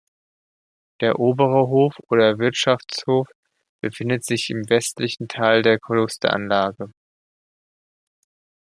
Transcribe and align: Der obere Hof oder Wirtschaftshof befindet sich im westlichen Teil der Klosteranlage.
Der 1.01 1.19
obere 1.19 1.67
Hof 1.67 1.93
oder 2.09 2.39
Wirtschaftshof 2.39 3.27
befindet 3.81 4.25
sich 4.25 4.49
im 4.49 4.67
westlichen 4.67 5.27
Teil 5.27 5.61
der 5.61 5.77
Klosteranlage. 5.77 6.91